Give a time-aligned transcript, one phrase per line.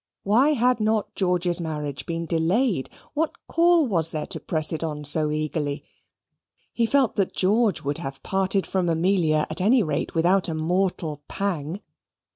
[0.23, 2.89] Why had not George's marriage been delayed?
[3.13, 5.83] What call was there to press it on so eagerly?
[6.73, 11.21] He felt that George would have parted from Amelia at any rate without a mortal
[11.27, 11.81] pang.